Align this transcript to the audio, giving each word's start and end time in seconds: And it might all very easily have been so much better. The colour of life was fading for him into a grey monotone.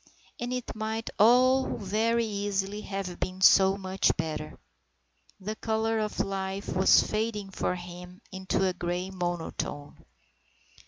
And 0.39 0.51
it 0.51 0.75
might 0.75 1.11
all 1.19 1.77
very 1.77 2.25
easily 2.25 2.81
have 2.81 3.19
been 3.19 3.39
so 3.39 3.77
much 3.77 4.17
better. 4.17 4.57
The 5.39 5.55
colour 5.55 5.99
of 5.99 6.19
life 6.19 6.75
was 6.75 7.03
fading 7.03 7.51
for 7.51 7.75
him 7.75 8.19
into 8.31 8.65
a 8.65 8.73
grey 8.73 9.11
monotone. 9.11 10.03